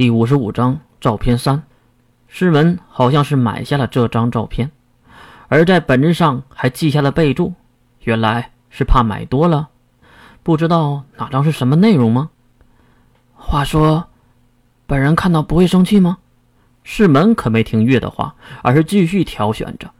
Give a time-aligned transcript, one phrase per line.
[0.00, 1.62] 第五十五章照片三，
[2.26, 4.70] 师门好像是买下了这张照片，
[5.48, 7.52] 而在本子上还记下了备注，
[8.04, 9.68] 原来是怕买多了，
[10.42, 12.30] 不知道哪张是什么内容吗？
[13.34, 14.08] 话说，
[14.86, 16.16] 本人看到不会生气吗？
[16.82, 19.90] 师门可没听月的话，而是继续挑选着，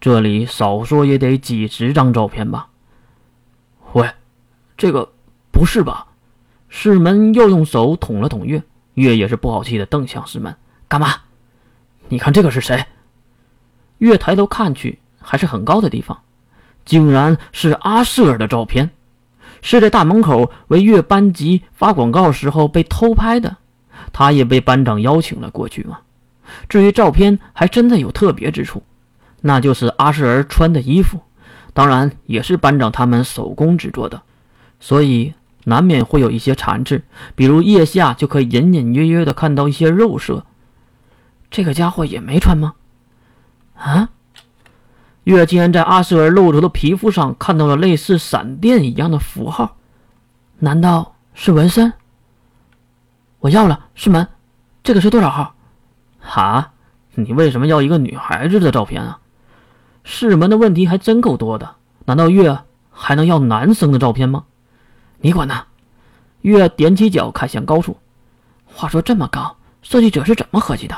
[0.00, 2.70] 这里少说也得几十张照片吧？
[3.92, 4.10] 喂，
[4.78, 5.12] 这个
[5.52, 6.06] 不是吧？
[6.70, 8.62] 师门又用手捅了捅月。
[8.96, 10.56] 月也是不好气的瞪向师门，
[10.88, 11.08] 干嘛？
[12.08, 12.84] 你看这个是谁？
[13.98, 16.18] 月抬头看去，还是很高的地方，
[16.86, 18.90] 竟然是阿舍尔的照片，
[19.60, 23.56] 是在大门口为月班级发广告时候被偷拍的。
[24.12, 25.98] 他也被班长邀请了过去嘛。
[26.68, 28.82] 至于照片，还真的有特别之处，
[29.42, 31.20] 那就是阿舍尔穿的衣服，
[31.74, 34.22] 当然也是班长他们手工制作的，
[34.80, 35.34] 所以。
[35.68, 37.02] 难免会有一些残次，
[37.34, 40.46] 比如腋下就可以隐隐约约的看到一些肉色。
[41.50, 42.74] 这个家伙也没穿吗？
[43.74, 44.10] 啊！
[45.24, 49.76] 月竟然在阿瑟尔露出的皮肤上看到了类似闪电一样的符号，
[50.60, 51.92] 难道是纹身？
[53.40, 54.28] 我要了，师门，
[54.84, 55.54] 这个是多少号？
[56.32, 56.70] 啊，
[57.16, 59.18] 你为什么要一个女孩子的照片啊？
[60.04, 62.56] 世门的问题还真够多的，难道月
[62.92, 64.44] 还能要男生的照片吗？
[65.20, 65.64] 你管呢？
[66.42, 67.96] 月踮起脚看向高处。
[68.64, 70.96] 话说这么高，设计者是怎么合计的？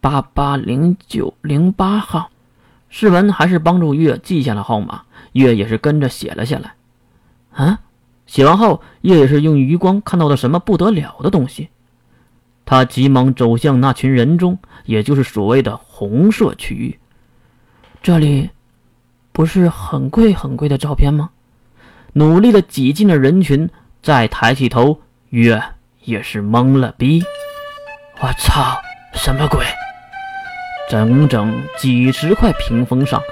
[0.00, 2.30] 八八零九零八号。
[2.88, 6.74] 世文还是帮助月记下了号码，月也是跟着写了下来。
[7.52, 7.80] 啊！
[8.26, 11.70] 写完后，月也是用余光看到了什么不得了的东西。
[12.66, 16.98] 他急忙走向那群人中，也就是所谓的红色区域。
[18.02, 18.50] 这里
[19.32, 21.30] 不是很贵很贵的照片吗？
[22.12, 23.68] 努力的挤进了人群，
[24.02, 25.62] 再抬起头，月
[26.04, 27.22] 也是懵了逼。
[28.20, 28.80] 我操，
[29.12, 29.64] 什么鬼？
[30.90, 33.22] 整整几十块屏风上，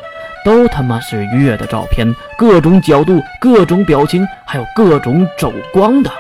[0.45, 6.11] 都他妈是月的照片，各种角度、各种表情，还有各种走光的。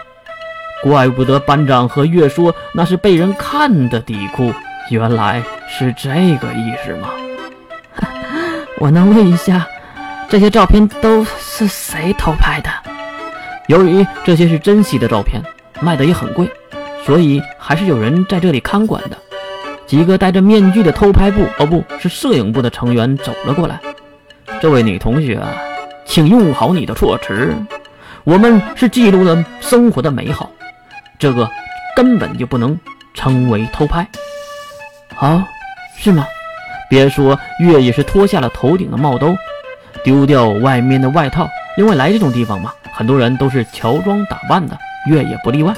[0.83, 4.53] 怪不得班长和月说那是被人看的底裤，
[4.91, 7.11] 原来是这个意思吗？
[8.81, 9.67] 我能问一下？
[10.29, 12.71] 这些照片都是谁偷拍的？
[13.69, 15.41] 由于这些是珍稀的照片，
[15.81, 16.51] 卖的也很贵，
[17.05, 19.17] 所以还是有人在这里看管的。
[19.87, 23.81] 几个戴着面具的偷拍部，哦，不是摄影部的成员走了过来。
[24.61, 25.41] 这位女同学，
[26.05, 27.55] 请用好你的措辞。
[28.25, 30.51] 我们是记录了生活的美好，
[31.21, 31.49] 这个
[31.95, 32.77] 根本就不能
[33.15, 34.07] 称为偷拍。
[35.15, 35.47] 啊，
[35.97, 36.27] 是吗？
[36.91, 39.37] 别说，月也是脱下了头顶的帽兜。
[40.07, 44.79] 丢掉外面的外套，因为来这种地方嘛，很多人都是乔装打扮的，
[45.11, 45.75] 月也不例外。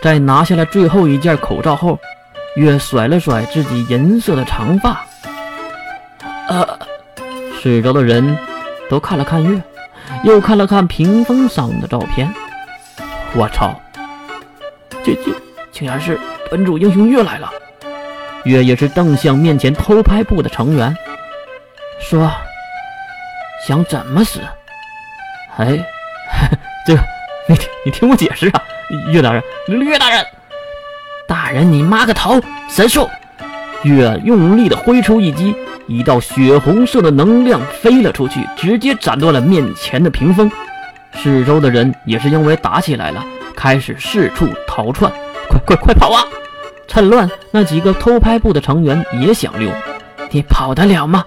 [0.00, 1.98] 在拿下了最后一件口罩后，
[2.54, 5.04] 月甩了甩自己银色的长发。
[6.46, 6.78] 呃，
[7.60, 8.38] 四周的人
[8.88, 9.60] 都看了看月，
[10.22, 12.32] 又看了看屏风上的照片。
[13.34, 13.74] 我操，
[15.02, 15.32] 这这
[15.72, 16.16] 竟然是
[16.48, 17.50] 本主英雄月来了！
[18.44, 20.96] 月也是瞪向面前偷拍部的成员，
[21.98, 22.30] 说。
[23.66, 24.40] 想怎么死？
[25.56, 25.78] 哎，
[26.86, 27.02] 这个
[27.48, 28.62] 你你听我解释啊，
[29.10, 30.26] 岳大人，岳大人，
[31.26, 32.38] 大人你妈个头！
[32.68, 33.08] 神术！
[33.82, 40.50] 岳用力的挥出一击，一道血红色的能量飞了出去，直接斩断了面前的屏风。
[41.14, 43.24] 四周的人也是因为打起来了，
[43.56, 45.10] 开始四处逃窜，
[45.48, 46.22] 快快快跑啊！
[46.86, 49.70] 趁乱，那几个偷拍部的成员也想溜，
[50.30, 51.24] 你跑得了吗？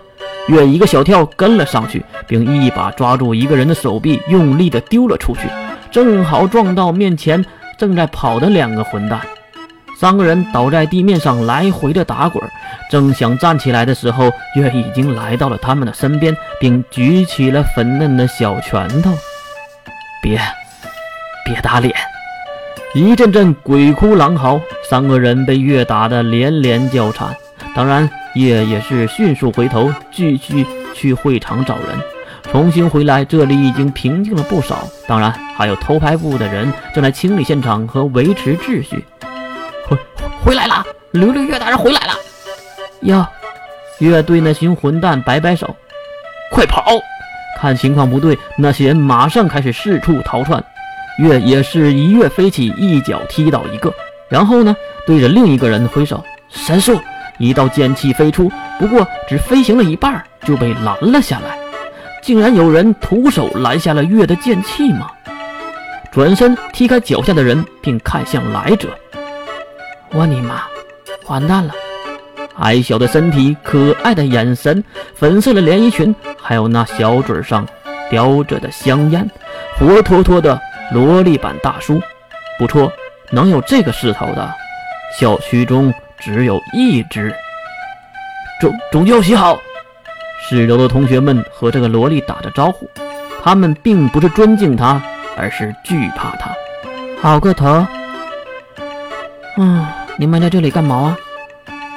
[0.47, 5.49] 月一个小跳跟了上去，并一把抓住一个人的手臂，用力的丢了出去，
[5.91, 7.43] 正好撞到面前
[7.77, 9.19] 正在跑的两个混蛋。
[9.99, 12.43] 三个人倒在地面上来回的打滚，
[12.91, 19.11] 正想站起来的时候，月已经来到了他们的身边，并举起了粉嫩的小拳头。
[20.21, 20.39] 别，
[21.43, 21.93] 别打脸！
[22.93, 27.35] 一阵阵鬼哭狼嚎，三个人被月打得连连叫惨。
[27.77, 28.09] 当然。
[28.33, 30.63] 叶也是迅速回头，继续
[30.93, 31.85] 去会场找人。
[32.43, 34.87] 重新回来，这里已经平静了不少。
[35.07, 39.03] 当然，还有偷拍部的人正在清理现场和维持秩序。
[39.87, 39.97] 回
[40.43, 42.13] 回来了，刘刘月大人回来了。
[43.01, 43.25] 哟，
[43.97, 45.75] 岳对那群混蛋摆摆手，
[46.51, 46.83] 快跑！
[47.59, 50.63] 看情况不对，那些人马上开始四处逃窜。
[51.17, 53.91] 月也是一跃飞起，一脚踢倒一个，
[54.29, 54.75] 然后呢，
[55.07, 56.99] 对着另一个人挥手，神速！
[57.37, 61.57] 一道剑气飞出，不过只飞行了一半就被拦了下来。
[62.21, 65.09] 竟然有人徒手拦下了月的剑气吗？
[66.11, 68.89] 转身踢开脚下的人，并看向来者
[70.11, 70.63] ：“我你妈，
[71.27, 71.73] 完蛋了！
[72.59, 77.67] 矮小的身体，可爱的眼神，粉色的连衣裙，还有那小嘴上
[78.09, 79.29] 叼着的香烟，
[79.77, 80.59] 活脱脱的
[80.91, 82.01] 萝莉版大叔。
[82.57, 82.91] 不错，
[83.29, 84.51] 能有这个势头的，
[85.19, 87.33] 小区中只有一只。
[88.59, 89.59] 总总教习好，
[90.49, 92.89] 四楼的同学们和这个萝莉打着招呼，
[93.43, 95.01] 他们并不是尊敬他，
[95.37, 96.51] 而是惧怕他。
[97.21, 97.85] 好个头！
[99.57, 99.85] 嗯，
[100.17, 101.17] 你们在这里干毛啊？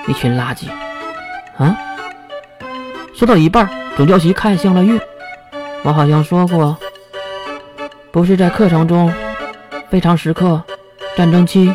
[0.06, 0.68] 一群垃圾！
[1.58, 1.76] 啊！
[3.14, 4.98] 说到一半，总教习看向了月。
[5.82, 6.76] 我好像说过，
[8.10, 9.12] 不是在课程中，
[9.90, 10.62] 非常时刻、
[11.16, 11.74] 战争期，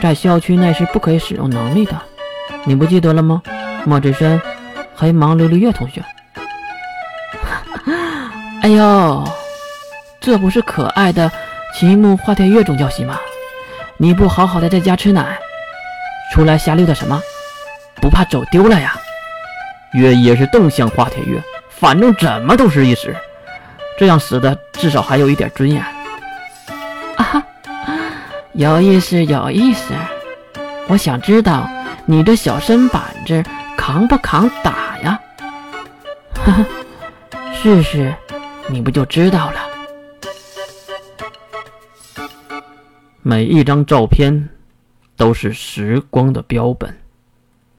[0.00, 2.00] 在校区内是不可以使用能力的。
[2.64, 3.42] 你不记得了吗？
[3.84, 4.40] 莫志深，
[4.94, 6.02] 黑芒琉璃月同学。
[8.62, 9.24] 哎呦，
[10.20, 11.30] 这不是可爱的
[11.74, 13.18] 秦木花田月总教习吗？
[13.96, 15.38] 你不好好的在家吃奶，
[16.32, 17.20] 出来瞎溜达什么？
[17.96, 18.94] 不怕走丢了呀？
[19.92, 23.14] 月也是瞪向花田月，反正怎么都是一死，
[23.98, 25.82] 这样死的至少还有一点尊严。
[27.16, 27.42] 啊哈，
[28.54, 29.94] 有意思，有意思。
[30.88, 31.68] 我想知道
[32.06, 33.44] 你这小身板子。
[33.76, 35.18] 扛不扛打呀？
[36.34, 36.66] 哈哈，
[37.54, 38.14] 试试，
[38.68, 39.60] 你不就知道了。
[43.22, 44.50] 每一张照片
[45.16, 46.94] 都是时光的标本。